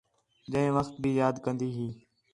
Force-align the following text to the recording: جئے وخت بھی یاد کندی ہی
جئے 0.51 0.63
وخت 0.77 0.95
بھی 1.01 1.11
یاد 1.19 1.35
کندی 1.43 1.69
ہی 1.77 1.87